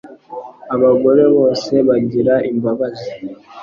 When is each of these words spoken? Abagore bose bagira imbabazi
Abagore 0.75 1.23
bose 1.35 1.73
bagira 1.87 2.33
imbabazi 2.51 3.09